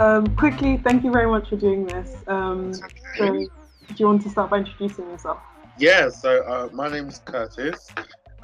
Um, 0.00 0.36
quickly, 0.36 0.76
thank 0.76 1.02
you 1.02 1.10
very 1.10 1.28
much 1.28 1.48
for 1.48 1.56
doing 1.56 1.84
this. 1.84 2.14
Um, 2.28 2.72
so, 2.72 2.86
do 3.16 3.48
you 3.96 4.06
want 4.06 4.22
to 4.22 4.30
start 4.30 4.48
by 4.48 4.58
introducing 4.58 5.08
yourself? 5.08 5.38
Yeah, 5.76 6.08
so 6.08 6.42
uh, 6.44 6.68
my 6.72 6.88
name 6.88 7.08
is 7.08 7.18
Curtis. 7.24 7.88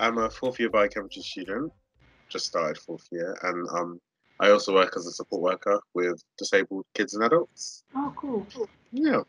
I'm 0.01 0.19
a 0.19 0.29
fourth 0.31 0.59
year 0.59 0.69
biochemistry 0.69 1.23
student, 1.23 1.73
just 2.29 2.47
started 2.47 2.77
fourth 2.79 3.07
year, 3.13 3.39
and 3.43 3.69
um, 3.69 4.01
I 4.41 4.51
also 4.51 4.75
work 4.75 4.95
as 4.97 5.07
a 5.07 5.13
support 5.13 5.43
worker 5.43 5.81
with 5.95 6.21
disabled 6.39 6.87
kids 6.95 7.15
and 7.15 7.23
adults. 7.23 7.85
Oh, 7.95 8.13
cool. 8.17 8.45
Yeah. 8.91 9.21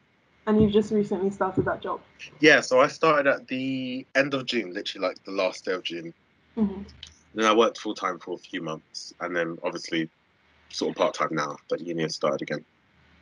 And 0.47 0.59
you've 0.59 0.71
just 0.71 0.91
recently 0.91 1.29
started 1.29 1.65
that 1.65 1.81
job? 1.81 2.01
Yeah, 2.39 2.61
so 2.61 2.79
I 2.79 2.87
started 2.87 3.27
at 3.27 3.47
the 3.47 4.05
end 4.15 4.33
of 4.33 4.47
June, 4.47 4.73
literally 4.73 5.07
like 5.07 5.23
the 5.25 5.31
last 5.31 5.65
day 5.65 5.73
of 5.73 5.83
June. 5.83 6.11
hmm 6.55 6.81
Then 7.35 7.45
I 7.45 7.53
worked 7.53 7.77
full 7.77 7.93
time 7.93 8.17
for 8.17 8.33
a 8.33 8.39
few 8.39 8.63
months, 8.63 9.13
and 9.19 9.35
then 9.35 9.57
obviously 9.63 10.09
sort 10.75 10.91
of 10.91 10.95
part 10.97 11.13
time 11.13 11.29
now 11.31 11.55
that 11.69 11.79
uni 11.79 12.03
has 12.03 12.15
started 12.15 12.41
again. 12.41 12.65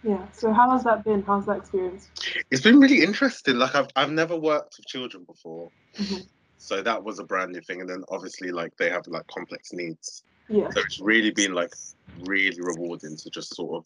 Yeah. 0.04 0.26
So, 0.32 0.52
how 0.52 0.72
has 0.72 0.84
that 0.84 1.04
been? 1.06 1.22
How's 1.22 1.46
that 1.46 1.58
experience? 1.58 2.10
It's 2.52 2.62
been 2.62 2.80
really 2.80 3.02
interesting. 3.04 3.58
Like 3.58 3.76
I've 3.76 3.88
I've 3.96 4.12
never 4.12 4.36
worked 4.36 4.76
with 4.78 4.88
children 4.88 5.24
before, 5.24 5.72
Mhm. 5.96 6.28
so 6.58 6.82
that 6.82 7.04
was 7.04 7.20
a 7.20 7.24
brand 7.24 7.52
new 7.52 7.62
thing. 7.62 7.82
And 7.82 7.90
then 7.90 8.04
obviously 8.10 8.52
like 8.52 8.76
they 8.78 8.90
have 8.90 9.08
like 9.08 9.28
complex 9.28 9.72
needs, 9.72 10.24
Yeah. 10.50 10.70
so 10.72 10.82
it's 10.82 11.00
really 11.00 11.32
been 11.32 11.54
like 11.54 11.72
really 12.18 12.60
rewarding 12.60 13.16
to 13.18 13.30
just 13.30 13.56
sort 13.56 13.78
of 13.78 13.86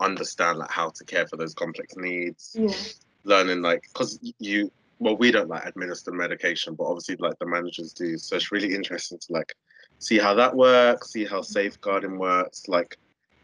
understand 0.00 0.58
like 0.58 0.70
how 0.70 0.90
to 0.90 1.04
care 1.04 1.26
for 1.28 1.36
those 1.36 1.54
complex 1.54 1.94
needs, 1.96 2.56
Yeah. 2.58 2.74
learning 3.24 3.62
like 3.62 3.82
because 3.92 4.18
you 4.38 4.72
well 4.98 5.16
we 5.16 5.30
don't 5.30 5.48
like 5.48 5.66
administer 5.66 6.12
medication, 6.12 6.74
but 6.74 6.84
obviously 6.84 7.16
like 7.16 7.38
the 7.38 7.46
managers 7.46 7.92
do. 7.92 8.16
So 8.18 8.36
it's 8.36 8.52
really 8.52 8.74
interesting 8.74 9.18
to 9.18 9.32
like 9.32 9.54
see 9.98 10.18
how 10.18 10.34
that 10.34 10.54
works, 10.54 11.12
see 11.12 11.24
how 11.24 11.42
safeguarding 11.42 12.18
works, 12.18 12.68
like 12.68 12.96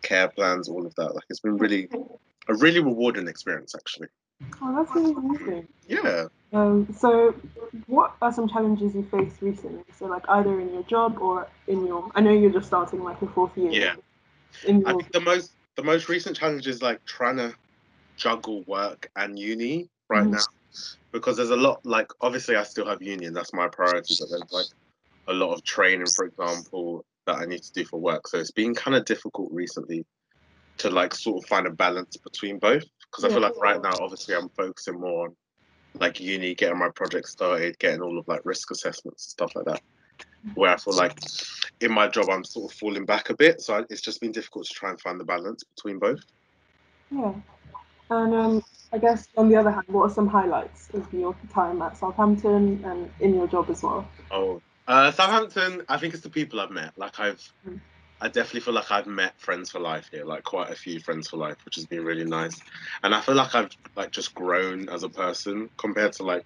care 0.02 0.28
plans, 0.28 0.68
all 0.68 0.86
of 0.86 0.94
that. 0.96 1.14
Like 1.14 1.24
it's 1.28 1.40
been 1.40 1.56
really 1.56 1.88
a 2.48 2.54
really 2.54 2.80
rewarding 2.80 3.28
experience 3.28 3.74
actually. 3.74 4.08
Oh, 4.62 4.74
that's 4.76 4.94
really 4.94 5.12
amazing. 5.12 5.68
Yeah. 5.86 6.26
Um, 6.52 6.88
so, 6.96 7.34
what 7.86 8.16
are 8.20 8.32
some 8.32 8.48
challenges 8.48 8.94
you 8.94 9.06
faced 9.10 9.40
recently? 9.40 9.84
So, 9.96 10.06
like 10.06 10.28
either 10.28 10.58
in 10.60 10.72
your 10.72 10.82
job 10.84 11.18
or 11.20 11.46
in 11.68 11.86
your, 11.86 12.10
I 12.14 12.20
know 12.20 12.32
you're 12.32 12.50
just 12.50 12.66
starting 12.66 13.04
like 13.04 13.20
your 13.20 13.30
fourth 13.30 13.56
year. 13.56 13.70
Yeah. 13.70 13.94
In 14.66 14.84
I 14.84 14.90
your, 14.90 15.00
think 15.00 15.12
the 15.12 15.20
most 15.20 15.52
the 15.76 15.84
most 15.84 16.08
recent 16.08 16.36
challenge 16.36 16.66
is 16.66 16.82
like 16.82 17.04
trying 17.04 17.36
to 17.36 17.54
juggle 18.16 18.64
work 18.66 19.08
and 19.16 19.38
uni 19.38 19.88
right 20.08 20.26
Mhm. 20.26 20.32
now 20.32 20.44
because 21.12 21.36
there's 21.36 21.50
a 21.50 21.56
lot 21.56 21.84
like 21.84 22.10
obviously 22.20 22.56
I 22.56 22.62
still 22.62 22.86
have 22.86 23.02
union, 23.02 23.32
that's 23.32 23.52
my 23.52 23.68
priority, 23.68 24.14
but 24.18 24.28
there's 24.30 24.52
like 24.52 24.66
a 25.28 25.32
lot 25.32 25.52
of 25.52 25.62
training, 25.64 26.06
for 26.06 26.24
example, 26.24 27.04
that 27.26 27.36
I 27.36 27.44
need 27.44 27.62
to 27.62 27.72
do 27.72 27.84
for 27.84 28.00
work. 28.00 28.26
So 28.28 28.38
it's 28.38 28.50
been 28.50 28.74
kind 28.74 28.96
of 28.96 29.04
difficult 29.04 29.50
recently 29.52 30.04
to 30.78 30.90
like 30.90 31.14
sort 31.14 31.42
of 31.42 31.48
find 31.48 31.66
a 31.66 31.70
balance 31.70 32.16
between 32.16 32.58
both 32.58 32.84
because 33.10 33.24
I 33.24 33.28
feel 33.28 33.40
like 33.40 33.56
right 33.60 33.80
now 33.82 33.92
obviously 34.00 34.34
I'm 34.34 34.48
focusing 34.50 34.98
more 34.98 35.26
on 35.26 35.36
like 35.94 36.20
uni, 36.20 36.54
getting 36.54 36.78
my 36.78 36.88
project 36.90 37.28
started, 37.28 37.78
getting 37.78 38.00
all 38.00 38.18
of 38.18 38.26
like 38.28 38.40
risk 38.44 38.70
assessments 38.70 39.26
and 39.26 39.30
stuff 39.30 39.56
like 39.56 39.66
that. 39.66 39.82
Where 40.54 40.70
I 40.70 40.76
feel 40.76 40.94
like 40.94 41.18
in 41.80 41.92
my 41.92 42.08
job 42.08 42.30
I'm 42.30 42.44
sort 42.44 42.72
of 42.72 42.78
falling 42.78 43.04
back 43.04 43.30
a 43.30 43.36
bit, 43.36 43.60
so 43.60 43.74
I, 43.74 43.82
it's 43.90 44.00
just 44.00 44.20
been 44.20 44.32
difficult 44.32 44.66
to 44.66 44.74
try 44.74 44.90
and 44.90 45.00
find 45.00 45.18
the 45.18 45.24
balance 45.24 45.64
between 45.64 45.98
both. 45.98 46.20
yeah. 47.10 47.32
And 48.10 48.34
um, 48.34 48.62
I 48.92 48.98
guess 48.98 49.28
on 49.36 49.48
the 49.48 49.56
other 49.56 49.70
hand, 49.70 49.86
what 49.88 50.10
are 50.10 50.14
some 50.14 50.26
highlights 50.26 50.90
of 50.94 51.12
your 51.14 51.34
time 51.52 51.80
at 51.80 51.96
Southampton 51.96 52.82
and 52.84 53.10
in 53.20 53.34
your 53.34 53.46
job 53.46 53.70
as 53.70 53.82
well? 53.82 54.08
Oh, 54.32 54.60
uh, 54.88 55.12
Southampton. 55.12 55.82
I 55.88 55.96
think 55.96 56.14
it's 56.14 56.22
the 56.22 56.30
people 56.30 56.60
I've 56.60 56.70
met. 56.70 56.92
Like 56.96 57.18
I've, 57.20 57.40
Mm. 57.66 57.80
I 58.22 58.28
definitely 58.28 58.60
feel 58.60 58.74
like 58.74 58.90
I've 58.90 59.06
met 59.06 59.40
friends 59.40 59.70
for 59.70 59.80
life 59.80 60.08
here. 60.10 60.24
Like 60.24 60.44
quite 60.44 60.70
a 60.70 60.74
few 60.74 60.98
friends 61.00 61.28
for 61.28 61.36
life, 61.36 61.56
which 61.64 61.76
has 61.76 61.86
been 61.86 62.04
really 62.04 62.24
nice. 62.24 62.60
And 63.02 63.14
I 63.14 63.20
feel 63.20 63.34
like 63.34 63.54
I've 63.54 63.70
like 63.96 64.10
just 64.10 64.34
grown 64.34 64.88
as 64.88 65.04
a 65.04 65.08
person 65.08 65.70
compared 65.78 66.12
to 66.14 66.24
like 66.24 66.44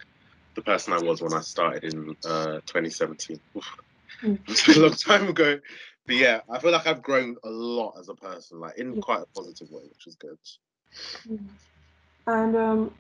the 0.55 0.63
person 0.63 0.93
I 0.93 1.01
was 1.01 1.23
when 1.23 1.33
I 1.35 1.41
started 1.41 1.85
in 1.85 2.11
uh, 2.25 2.61
2017. 2.67 3.41
Oof. 3.57 3.65
Mm. 4.23 4.39
It's 4.49 4.69
a 4.69 4.81
long 4.81 4.93
time 4.93 5.29
ago. 5.29 5.59
But 6.07 6.17
yeah, 6.17 6.41
I 6.51 6.59
feel 6.59 6.71
like 6.73 6.87
I've 6.87 7.03
grown 7.03 7.37
a 7.43 7.49
lot 7.49 7.95
as 7.99 8.09
a 8.09 8.15
person, 8.15 8.61
like 8.61 8.77
in 8.79 9.01
quite 9.01 9.23
a 9.23 9.27
positive 9.35 9.71
way, 9.71 9.83
which 9.89 10.07
is 10.07 10.17
good. 10.17 10.39
And 12.27 12.57
um, 12.57 12.95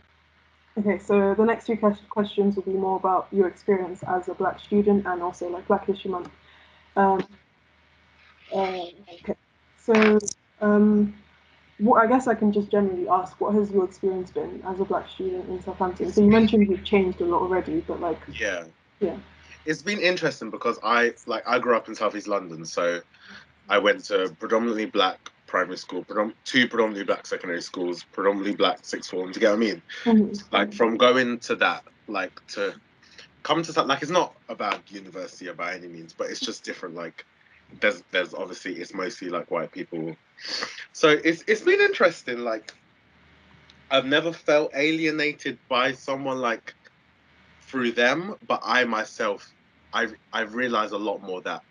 okay, 0.78 0.98
so 0.98 1.34
the 1.34 1.44
next 1.44 1.66
few 1.66 1.78
questions 2.10 2.56
will 2.56 2.62
be 2.62 2.72
more 2.72 2.96
about 2.96 3.28
your 3.32 3.48
experience 3.48 4.02
as 4.06 4.28
a 4.28 4.34
black 4.34 4.60
student 4.60 5.06
and 5.06 5.22
also 5.22 5.48
like 5.48 5.66
Black 5.66 5.86
History 5.86 6.10
Month. 6.10 6.30
Um, 6.96 7.26
uh, 8.54 8.86
okay, 9.22 9.34
so 9.78 10.18
um, 10.60 11.14
what 11.78 12.02
I 12.02 12.06
guess 12.06 12.26
I 12.26 12.34
can 12.34 12.52
just 12.52 12.70
generally 12.70 13.08
ask, 13.08 13.40
what 13.40 13.54
has 13.54 13.70
your 13.70 13.84
experience 13.84 14.30
been 14.30 14.62
as 14.66 14.80
a 14.80 14.84
black 14.84 15.08
student 15.08 15.48
in 15.48 15.62
Southampton? 15.62 16.12
So 16.12 16.22
you 16.22 16.30
mentioned 16.30 16.68
you've 16.68 16.84
changed 16.84 17.20
a 17.20 17.24
lot 17.24 17.42
already, 17.42 17.80
but 17.80 18.00
like, 18.00 18.18
Yeah. 18.38 18.64
Yeah. 19.00 19.16
It's 19.66 19.82
been 19.82 19.98
interesting 19.98 20.50
because 20.50 20.78
I 20.82 21.14
like 21.26 21.42
I 21.46 21.58
grew 21.58 21.74
up 21.74 21.88
in 21.88 21.94
Southeast 21.94 22.28
London, 22.28 22.66
so 22.66 23.00
I 23.68 23.78
went 23.78 24.04
to 24.04 24.34
predominantly 24.38 24.84
black 24.84 25.30
primary 25.46 25.76
school, 25.76 26.04
two 26.44 26.68
predominantly 26.68 27.04
black 27.04 27.26
secondary 27.26 27.62
schools, 27.62 28.04
predominantly 28.12 28.54
black 28.54 28.78
sixth 28.82 29.10
form. 29.10 29.32
Do 29.32 29.36
you 29.36 29.40
get 29.40 29.50
what 29.50 29.56
I 29.56 29.58
mean? 29.58 29.82
Mhm. 30.04 30.52
Like 30.52 30.72
from 30.72 30.96
going 30.96 31.38
to 31.40 31.56
that, 31.56 31.84
like 32.08 32.44
to 32.48 32.74
come 33.42 33.62
to 33.62 33.72
something 33.72 33.88
like 33.88 34.02
it's 34.02 34.10
not 34.10 34.34
a 34.48 34.54
bad 34.54 34.80
university 34.88 35.50
by 35.52 35.74
any 35.74 35.88
means, 35.88 36.12
but 36.12 36.30
it's 36.30 36.40
just 36.40 36.64
different. 36.64 36.94
Like 36.94 37.24
there's 37.80 38.02
there's 38.10 38.34
obviously 38.34 38.74
it's 38.76 38.94
mostly 38.94 39.28
like 39.28 39.50
white 39.50 39.70
people, 39.70 40.16
so 40.92 41.08
it's 41.08 41.44
it's 41.46 41.60
been 41.60 41.80
interesting. 41.80 42.40
Like 42.40 42.72
I've 43.90 44.06
never 44.06 44.32
felt 44.32 44.72
alienated 44.74 45.58
by 45.68 45.92
someone 45.92 46.38
like 46.38 46.74
through 47.62 47.92
them, 47.92 48.36
but 48.46 48.60
I 48.64 48.84
myself, 48.84 49.52
I 49.92 50.08
I've 50.32 50.54
realized 50.54 50.92
a 50.92 50.98
lot 50.98 51.22
more 51.22 51.40
that 51.42 51.62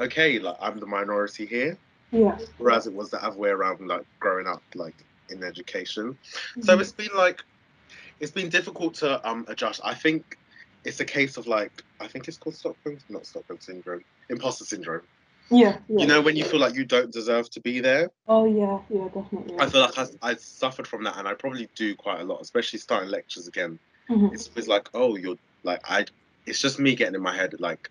okay, 0.00 0.38
like 0.38 0.56
I'm 0.60 0.78
the 0.78 0.86
minority 0.86 1.46
here, 1.46 1.78
yeah, 2.12 2.38
whereas 2.58 2.86
it 2.86 2.92
was 2.92 3.10
the 3.10 3.22
other 3.24 3.36
way 3.36 3.50
around, 3.50 3.86
like 3.86 4.02
growing 4.20 4.46
up 4.46 4.62
like 4.74 4.94
in 5.30 5.42
education. 5.42 6.18
So 6.62 6.76
Mhm. 6.76 6.80
it's 6.80 6.92
been 6.92 7.10
like 7.14 7.42
it's 8.20 8.32
been 8.32 8.48
difficult 8.48 8.94
to 8.96 9.26
um 9.28 9.44
adjust. 9.48 9.80
I 9.84 9.94
think 9.94 10.36
it's 10.84 11.00
a 11.00 11.04
case 11.04 11.36
of 11.36 11.46
like 11.46 11.72
I 12.00 12.06
think 12.08 12.28
it's 12.28 12.38
called 12.38 12.56
Stockholm, 12.56 12.98
not 13.08 13.26
Stockholm 13.26 13.60
syndrome, 13.60 14.02
imposter 14.30 14.64
syndrome. 14.64 15.02
yeah, 15.50 15.78
yeah. 15.88 16.00
You 16.02 16.06
know 16.06 16.20
when 16.20 16.36
you 16.36 16.44
feel 16.44 16.60
like 16.60 16.74
you 16.74 16.84
don't 16.84 17.12
deserve 17.12 17.50
to 17.50 17.60
be 17.60 17.80
there. 17.80 18.10
Oh 18.26 18.44
yeah, 18.46 18.78
yeah, 18.90 19.08
definitely. 19.08 19.56
I 19.58 19.66
feel 19.68 19.80
like 19.82 19.98
I, 19.98 20.06
I 20.22 20.34
suffered 20.36 20.86
from 20.86 21.04
that, 21.04 21.16
and 21.18 21.26
I 21.28 21.34
probably 21.34 21.68
do 21.76 21.94
quite 21.96 22.20
a 22.20 22.24
lot, 22.24 22.40
especially 22.40 22.78
starting 22.78 23.10
lectures 23.10 23.48
again. 23.48 23.78
Mhm. 24.10 24.32
It's 24.32 24.50
it's 24.56 24.68
like 24.68 24.88
oh 24.94 25.16
you're 25.16 25.36
like 25.64 25.80
I. 25.88 26.04
It's 26.46 26.60
just 26.60 26.80
me 26.80 26.96
getting 26.96 27.14
in 27.14 27.22
my 27.22 27.36
head 27.36 27.54
like, 27.60 27.88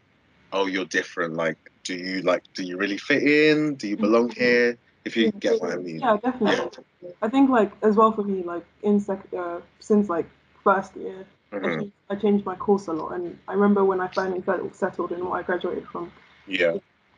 oh 0.52 0.66
you're 0.66 0.86
different. 0.86 1.36
Like 1.36 1.58
do 1.84 1.96
you 1.96 2.22
like 2.22 2.44
do 2.54 2.64
you 2.64 2.78
really 2.78 2.98
fit 2.98 3.24
in? 3.24 3.76
Do 3.76 3.88
you 3.88 3.98
belong 3.98 4.30
here? 4.30 4.78
If 5.04 5.18
you 5.18 5.32
get 5.32 5.60
what 5.62 5.72
I 5.72 5.78
mean. 5.78 6.00
Yeah, 6.00 6.18
definitely. 6.18 6.82
I 7.22 7.28
think 7.30 7.50
like 7.50 7.72
as 7.82 7.96
well 7.96 8.12
for 8.12 8.24
me, 8.24 8.44
like 8.44 8.66
in 8.84 9.00
sec- 9.00 9.34
uh, 9.38 9.60
since 9.80 10.10
like 10.10 10.28
first 10.64 10.96
year, 10.96 11.26
I, 11.52 11.56
Mhm. 11.58 11.80
changed, 11.80 11.94
I 12.12 12.16
changed 12.16 12.46
my 12.46 12.56
course 12.56 12.88
a 12.88 12.94
lot, 12.94 13.14
and 13.14 13.38
I 13.48 13.54
remember 13.54 13.84
when 13.84 14.00
I 14.00 14.08
finally 14.08 14.42
felt 14.42 14.76
settled 14.76 15.12
in 15.12 15.26
what 15.26 15.40
I 15.40 15.44
graduated 15.44 15.88
from, 15.88 16.12
Yeah. 16.48 16.78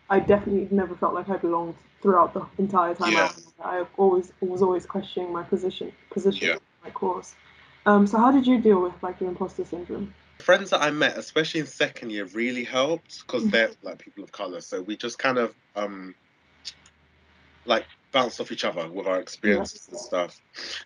I 0.10 0.20
definitely 0.20 0.68
never 0.72 0.96
felt 0.96 1.14
like 1.14 1.30
I 1.30 1.38
belonged 1.38 1.76
throughout 2.02 2.34
the 2.34 2.46
entire 2.58 2.96
time. 2.96 3.14
Yeah. 3.14 3.32
I, 3.62 3.80
I 3.82 3.86
always 3.98 4.32
was 4.42 4.62
always 4.62 4.86
questioning 4.86 5.32
my 5.34 5.44
position 5.44 5.92
position 6.10 6.48
Yeah. 6.48 6.54
in 6.56 6.60
my 6.84 6.90
course. 6.92 7.36
Um, 7.86 8.08
so 8.08 8.18
how 8.18 8.32
did 8.32 8.48
you 8.48 8.60
deal 8.62 8.82
with 8.82 8.94
like 9.02 9.20
your 9.20 9.30
imposter 9.30 9.66
syndrome? 9.66 10.14
Friends 10.44 10.70
that 10.72 10.82
I 10.82 10.92
met, 10.92 11.18
especially 11.18 11.62
in 11.62 11.68
second 11.68 12.12
year, 12.12 12.26
really 12.34 12.64
helped 12.64 13.24
because 13.26 13.50
they're 13.50 13.72
like 13.82 14.00
people 14.00 14.24
of 14.24 14.32
color. 14.32 14.62
So 14.62 14.82
we 14.82 14.98
just 14.98 15.18
kind 15.18 15.38
of 15.38 15.56
um 15.76 16.14
like 17.66 17.86
bounced 18.12 18.40
off 18.40 18.52
each 18.52 18.66
other 18.66 18.90
with 18.92 19.08
our 19.08 19.20
experiences 19.20 19.88
and 19.90 20.00
stuff. 20.00 20.38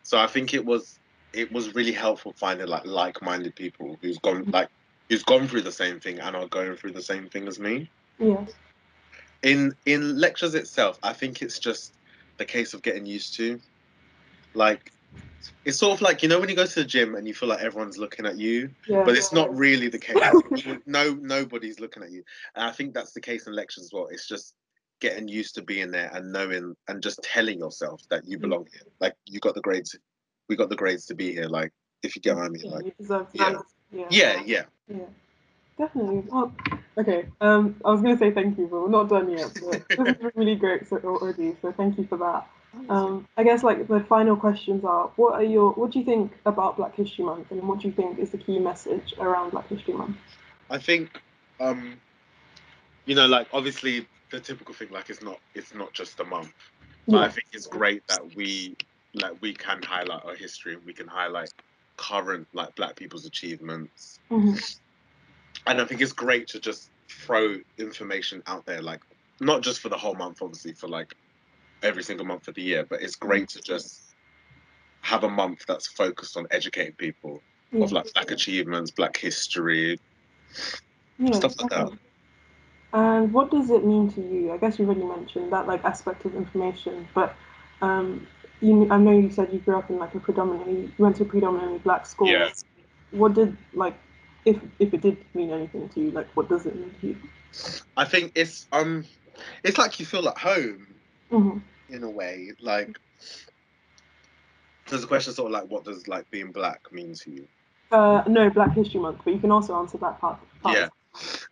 So 0.04 0.18
I 0.18 0.28
think 0.28 0.54
it 0.54 0.66
was 0.66 1.00
it 1.34 1.52
was 1.52 1.76
really 1.76 1.92
helpful 1.92 2.34
finding 2.40 2.68
like 2.68 2.86
like-minded 2.86 3.56
people 3.56 3.98
who's 4.02 4.18
gone 4.20 4.46
like 4.54 4.70
who's 5.10 5.24
gone 5.24 5.48
through 5.48 5.62
the 5.62 5.72
same 5.72 6.00
thing 6.00 6.20
and 6.20 6.36
are 6.36 6.48
going 6.48 6.76
through 6.76 6.92
the 6.92 7.02
same 7.02 7.28
thing 7.30 7.48
as 7.48 7.60
me. 7.60 7.90
Yeah, 8.20 8.46
In 9.44 9.74
in 9.86 10.20
lectures 10.20 10.56
itself, 10.56 11.00
I 11.04 11.14
think 11.14 11.42
it's 11.42 11.60
just 11.60 11.94
the 12.38 12.46
case 12.46 12.74
of 12.74 12.82
getting 12.82 13.06
used 13.06 13.36
to. 13.38 13.60
Like 14.54 14.92
it's 15.66 15.78
sort 15.78 15.94
of 15.94 16.02
like 16.02 16.24
you 16.24 16.30
know 16.30 16.40
when 16.40 16.50
you 16.50 16.56
go 16.56 16.66
to 16.66 16.76
the 16.76 16.86
gym 16.86 17.16
and 17.16 17.28
you 17.28 17.34
feel 17.34 17.50
like 17.50 17.62
everyone's 17.62 17.98
looking 17.98 18.26
at 18.26 18.38
you 18.38 18.70
yeah. 18.88 19.04
but 19.04 19.16
it's 19.16 19.34
not 19.34 19.56
really 19.56 19.88
the 19.88 20.00
case. 20.00 20.16
no, 20.86 21.14
nobody's 21.16 21.80
looking 21.80 22.04
at 22.04 22.12
you, 22.12 22.24
and 22.56 22.66
I 22.66 22.72
think 22.72 22.94
that's 22.94 23.14
the 23.14 23.22
case 23.22 23.48
in 23.48 23.54
lectures 23.54 23.86
as 23.86 23.94
well. 23.94 24.08
It's 24.08 24.28
just 24.28 24.56
getting 25.00 25.28
used 25.28 25.56
to 25.56 25.62
being 25.62 25.92
there 25.92 26.10
and 26.14 26.32
knowing 26.32 26.76
and 26.88 27.04
just 27.04 27.22
telling 27.22 27.60
yourself 27.60 28.02
that 28.10 28.26
you 28.26 28.40
belong 28.40 28.66
here. 28.72 28.82
Like 29.00 29.14
you 29.26 29.40
got 29.40 29.56
the 29.56 29.62
grades, 29.62 29.96
we 30.50 30.56
got 30.56 30.70
the 30.70 30.76
grades 30.76 31.06
to 31.08 31.16
be 31.16 31.34
here. 31.34 31.48
Like 31.48 31.72
if 32.04 32.16
you 32.16 32.22
get 32.22 32.36
what 32.36 32.46
I 32.46 32.50
mean. 32.50 32.64
Yeah, 32.66 32.72
Like 32.72 32.98
to 32.98 33.28
yeah. 33.34 33.58
yeah. 33.92 34.06
yeah, 34.10 34.42
yeah. 34.46 34.64
Yeah, 34.88 35.06
definitely. 35.78 36.24
Well, 36.32 36.54
okay. 36.98 37.26
Um, 37.42 37.76
I 37.84 37.92
was 37.92 38.02
gonna 38.02 38.18
say 38.18 38.32
thank 38.32 38.58
you, 38.58 38.68
but 38.68 38.82
we're 38.82 38.90
not 38.90 39.10
done 39.10 39.30
yet. 39.30 39.52
But 39.64 39.88
this 40.06 40.18
is 40.18 40.32
really 40.36 40.56
great 40.56 40.88
so 40.88 40.98
already. 40.98 41.56
So 41.62 41.72
thank 41.72 41.98
you 41.98 42.06
for 42.08 42.18
that. 42.18 42.48
Um, 42.90 43.28
I 43.38 43.44
guess 43.44 43.64
like 43.64 43.88
the 43.88 44.00
final 44.02 44.36
questions 44.36 44.84
are: 44.84 45.12
What 45.16 45.34
are 45.34 45.44
your 45.44 45.72
What 45.74 45.92
do 45.92 46.00
you 46.00 46.06
think 46.06 46.34
about 46.46 46.78
Black 46.78 46.96
History 46.96 47.24
Month, 47.26 47.52
and 47.52 47.68
what 47.68 47.80
do 47.80 47.88
you 47.88 47.94
think 47.94 48.20
is 48.20 48.32
the 48.32 48.38
key 48.38 48.60
message 48.60 49.14
around 49.20 49.52
Black 49.52 49.68
History 49.68 49.94
Month? 49.94 50.18
I 50.70 50.78
think, 50.78 51.22
um, 51.60 52.00
you 53.06 53.16
know, 53.16 53.26
like 53.26 53.48
obviously 53.54 54.08
the 54.32 54.40
typical 54.40 54.74
thing, 54.74 54.90
like 54.92 55.10
it's 55.10 55.22
not 55.22 55.40
it's 55.54 55.74
not 55.74 55.94
just 55.94 56.20
a 56.20 56.26
month, 56.26 56.54
but 57.08 57.18
Yeah. 57.18 57.24
I 57.24 57.30
think 57.30 57.48
it's 57.54 57.68
great 57.68 58.06
that 58.08 58.36
we 58.36 58.76
like 59.14 59.34
we 59.42 59.54
can 59.54 59.82
highlight 59.82 60.24
our 60.26 60.36
history 60.36 60.74
and 60.74 60.86
we 60.86 60.94
can 60.94 61.08
highlight 61.08 61.54
current 61.98 62.48
like 62.54 62.76
Black 62.76 62.96
people's 62.96 63.26
achievements, 63.26 64.20
Mhm. 64.30 64.80
and 65.66 65.82
I 65.82 65.86
think 65.86 66.02
it's 66.02 66.14
great 66.14 66.48
to 66.50 66.60
just 66.60 66.92
throw 67.10 67.58
information 67.78 68.44
out 68.46 68.66
there, 68.66 68.82
like 68.82 69.02
not 69.40 69.62
just 69.62 69.80
for 69.80 69.90
the 69.90 69.98
whole 69.98 70.16
month, 70.16 70.42
obviously 70.42 70.74
for 70.74 70.88
like 70.88 71.16
every 71.84 72.04
single 72.04 72.26
month 72.26 72.48
of 72.48 72.56
the 72.56 72.62
year, 72.62 72.86
but 72.90 73.02
it's 73.02 73.16
great 73.16 73.48
to 73.50 73.62
just 73.62 74.16
have 75.02 75.24
a 75.24 75.30
month 75.30 75.64
that's 75.68 75.88
focused 75.88 76.38
on 76.38 76.48
educating 76.52 76.96
people 76.96 77.42
Yeah. 77.72 77.84
of 77.84 77.92
like 77.92 78.12
Black 78.14 78.32
achievements, 78.32 78.92
Black 78.92 79.18
history, 79.18 79.98
Yeah, 81.20 81.34
stuff 81.34 81.60
like 81.62 81.70
that. 81.72 81.92
And 82.94 83.34
what 83.34 83.52
does 83.52 83.70
it 83.70 83.86
mean 83.86 84.10
to 84.12 84.22
you? 84.22 84.52
I 84.52 84.58
guess 84.58 84.80
you 84.80 84.86
already 84.86 85.04
mentioned 85.04 85.52
that 85.52 85.68
like 85.68 85.84
aspect 85.84 86.26
of 86.26 86.36
information, 86.36 87.08
but 87.14 87.36
um, 87.82 88.26
you, 88.62 88.88
I 88.90 88.98
know 88.98 89.12
you 89.12 89.30
said 89.30 89.54
you 89.54 89.60
grew 89.60 89.78
up 89.78 89.90
in 89.90 90.00
like 90.00 90.16
a 90.16 90.20
predominantly, 90.20 90.82
you 90.84 90.92
went 90.98 91.18
to 91.18 91.24
a 91.24 91.26
predominantly 91.26 91.80
black 91.80 92.06
school. 92.06 92.28
Yeah. 92.30 92.50
What 93.12 93.34
did 93.34 93.56
like, 93.74 93.96
if 94.46 94.58
if 94.80 94.94
it 94.94 95.02
did 95.02 95.18
mean 95.34 95.52
anything 95.52 95.90
to 95.90 96.00
you, 96.00 96.12
like 96.12 96.28
what 96.36 96.50
does 96.50 96.66
it 96.66 96.76
mean 96.76 96.94
to 97.02 97.08
you? 97.08 97.18
I 97.96 98.06
think 98.06 98.32
it's 98.36 98.68
um, 98.72 99.06
it's 99.64 99.78
like 99.78 100.00
you 100.00 100.06
feel 100.06 100.28
at 100.28 100.38
home 100.38 100.97
hmm 101.30 101.58
in 101.90 102.04
a 102.04 102.10
way. 102.10 102.52
Like 102.62 102.98
there's 104.90 105.04
a 105.04 105.08
question 105.08 105.34
sort 105.34 105.48
of 105.48 105.54
like, 105.54 105.70
what 105.70 105.84
does 105.84 106.08
like 106.08 106.30
being 106.32 106.52
black 106.52 106.82
mean 106.92 107.14
to 107.14 107.32
you? 107.32 107.48
Uh, 107.92 108.24
no, 108.28 108.50
Black 108.50 108.74
History 108.74 109.00
Month, 109.00 109.20
but 109.24 109.34
you 109.34 109.40
can 109.40 109.52
also 109.52 109.76
answer 109.78 109.98
that 110.00 110.20
part. 110.20 110.40
part. 110.62 110.76
Yeah. 110.78 110.90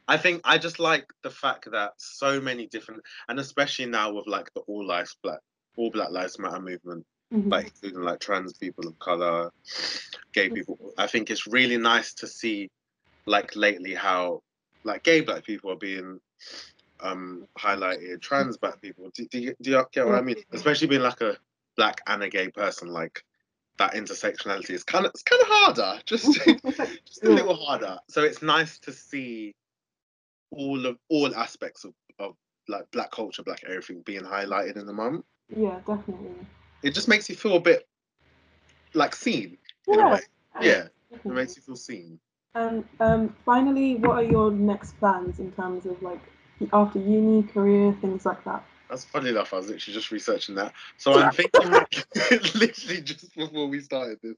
I 0.07 0.18
think 0.18 0.42
I 0.44 0.57
just 0.57 0.80
like 0.80 1.06
the 1.24 1.30
fact 1.30 1.72
that 1.72 1.94
so 1.98 2.39
many 2.39 2.68
different, 2.68 3.01
and 3.30 3.39
especially 3.39 3.86
now 3.86 4.13
with 4.13 4.27
like 4.27 4.54
the 4.54 4.62
all 4.62 4.86
lives 4.86 5.16
black, 5.24 5.39
all 5.77 5.89
Black 5.92 6.12
Lives 6.12 6.38
Matter 6.38 6.60
movement, 6.60 7.06
Mhm. 7.33 7.51
like 7.51 7.66
including 7.66 8.01
like 8.01 8.19
trans 8.19 8.57
people 8.57 8.88
of 8.88 9.00
color, 9.00 9.51
gay 10.33 10.50
people. 10.50 10.94
I 10.98 11.07
think 11.07 11.30
it's 11.31 11.48
really 11.48 11.77
nice 11.77 12.13
to 12.16 12.27
see, 12.27 12.69
like 13.25 13.56
lately, 13.56 13.95
how 13.95 14.44
like 14.83 15.04
gay 15.04 15.22
black 15.22 15.44
people 15.45 15.72
are 15.72 15.77
being 15.77 16.19
um 17.00 17.48
highlighted, 17.58 18.22
trans 18.22 18.58
black 18.58 18.82
people. 18.82 19.10
Do, 19.14 19.26
do 19.28 19.40
you 19.40 19.56
do 19.62 19.72
you 19.72 19.86
get 19.92 20.06
what 20.06 20.16
I 20.16 20.22
mean? 20.22 20.38
Especially 20.52 20.88
being 20.88 21.02
like 21.02 21.22
a 21.22 21.38
black 21.76 22.02
and 22.08 22.24
a 22.24 22.30
gay 22.30 22.50
person, 22.50 22.88
like 22.90 23.24
that 23.78 23.94
intersectionality 23.94 24.72
is 24.72 24.84
kind 24.84 25.06
of 25.06 25.12
it's 25.12 25.24
kind 25.24 25.42
of 25.42 25.48
harder. 25.50 26.02
Just 26.06 26.34
just 27.06 27.24
a 27.24 27.30
little 27.30 27.56
harder. 27.56 28.00
So 28.10 28.24
it's 28.24 28.42
nice 28.42 28.80
to 28.80 28.92
see 28.92 29.54
all 30.52 30.86
of 30.86 30.98
all 31.10 31.36
aspects 31.36 31.84
of, 31.84 31.94
of 32.20 32.36
like 32.68 32.90
black 32.92 33.12
culture, 33.12 33.44
black 33.44 33.62
everything 33.68 34.02
being 34.06 34.22
highlighted 34.22 34.78
in 34.78 34.86
the 34.86 34.94
month. 34.94 35.26
yeah, 35.56 35.80
definitely. 35.86 36.32
It 36.84 36.94
just 36.94 37.08
makes 37.08 37.30
you 37.30 37.36
feel 37.36 37.56
a 37.56 37.60
bit 37.60 37.88
like 38.94 39.16
seen 39.16 39.58
Yeah. 39.88 40.20
Yeah, 40.62 40.88
it 41.12 41.26
makes 41.26 41.56
you 41.58 41.62
feel 41.62 41.76
seen. 41.76 42.20
And 42.56 42.86
um, 43.02 43.36
finally, 43.46 43.96
what 43.98 44.12
are 44.12 44.24
your 44.24 44.50
next 44.52 44.98
plans 45.00 45.40
in 45.40 45.52
terms 45.52 45.86
of 45.86 46.02
like 46.02 46.22
after 46.74 47.00
uni, 47.00 47.44
career, 47.44 47.96
things 48.02 48.25
like 48.25 48.44
that? 48.46 48.63
That's 48.90 49.04
funny 49.06 49.30
enough. 49.30 49.54
I 49.54 49.57
was 49.57 49.68
literally 49.68 49.94
just 49.94 50.12
researching 50.12 50.56
that. 50.56 50.74
So 50.98 51.13
I'm 51.13 51.31
thinking, 51.34 51.72
literally 52.56 53.02
just 53.02 53.36
before 53.36 53.68
we 53.68 53.81
started 53.81 54.19
this. 54.22 54.36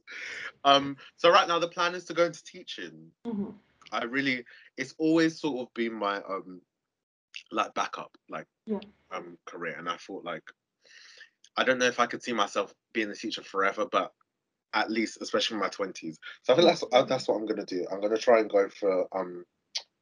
Um, 0.64 0.98
so 1.18 1.30
right 1.30 1.48
now 1.48 1.60
the 1.60 1.68
plan 1.68 1.96
is 1.96 2.06
to 2.06 2.14
go 2.14 2.26
into 2.26 2.44
teaching. 2.44 3.12
hmm 3.26 3.50
I 3.90 4.04
really, 4.04 4.44
it's 4.76 4.94
always 4.98 5.40
sort 5.40 5.62
of 5.62 5.74
been 5.74 5.94
my 5.94 6.18
um, 6.18 6.62
like 7.52 7.74
backup, 7.74 8.12
like 8.30 8.46
Yeah. 8.66 8.80
um 9.12 9.38
career, 9.46 9.76
and 9.78 9.88
I 9.88 9.96
thought 9.98 10.26
like, 10.26 10.44
I 11.56 11.64
don't 11.64 11.80
know 11.80 11.86
if 11.86 12.00
I 12.00 12.06
could 12.06 12.22
see 12.22 12.34
myself 12.34 12.74
being 12.94 13.10
a 13.10 13.16
teacher 13.16 13.44
forever, 13.44 13.86
but 13.90 14.12
at 14.74 14.92
least, 14.92 15.20
especially 15.22 15.56
in 15.56 15.62
my 15.62 15.70
twenties. 15.70 16.20
So 16.44 16.54
I 16.54 16.56
think 16.58 16.68
that's 16.68 16.84
uh, 16.92 17.04
that's 17.04 17.28
what 17.28 17.36
I'm 17.36 17.46
gonna 17.46 17.66
do. 17.66 17.86
I'm 17.92 18.02
gonna 18.02 18.18
try 18.18 18.40
and 18.40 18.50
go 18.50 18.68
for 18.70 19.08
um 19.18 19.46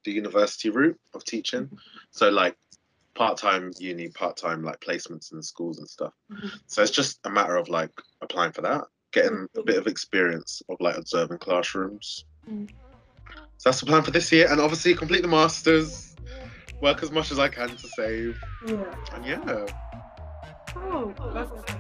the 0.06 0.12
university 0.12 0.70
route 0.70 1.00
of 1.14 1.26
teaching. 1.26 1.70
So 2.12 2.30
like 2.30 2.56
part 3.16 3.38
time 3.38 3.72
uni, 3.80 4.10
part 4.10 4.38
time 4.38 4.64
like 4.64 4.80
placements 4.80 5.34
in 5.34 5.42
schools 5.42 5.80
and 5.80 5.90
stuff. 5.90 6.14
Mhm. 6.32 6.52
So 6.68 6.82
it's 6.82 6.92
just 6.92 7.20
a 7.26 7.30
matter 7.30 7.56
of 7.58 7.68
like 7.68 7.92
applying 8.22 8.54
for 8.54 8.62
that, 8.62 8.86
getting 9.12 9.48
a 9.58 9.64
bit 9.64 9.78
of 9.78 9.88
experience 9.88 10.62
of 10.70 10.78
like 10.80 10.98
observing 10.98 11.40
classrooms. 11.40 12.26
Mm. 12.50 12.70
So 13.58 13.70
that's 13.70 13.80
the 13.80 13.86
plan 13.86 14.04
for 14.04 14.12
this 14.12 14.32
year, 14.32 14.48
and 14.52 14.62
obviously 14.62 14.94
complete 14.94 15.22
the 15.22 15.28
masters, 15.28 16.16
work 16.82 17.02
as 17.04 17.12
much 17.12 17.32
as 17.32 17.40
I 17.40 17.48
can 17.48 17.70
to 17.70 17.88
save, 17.88 18.38
Yeah. 18.68 18.96
and 19.14 19.26
yeah. 19.26 19.66
Oh, 20.76 21.14
that's. 21.34 21.76